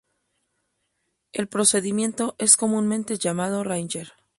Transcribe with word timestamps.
El 1.31 1.47
procedimiento 1.47 2.33
es 2.39 2.57
comúnmente 2.57 3.19
llamado 3.19 3.63
"ringer". 3.63 4.13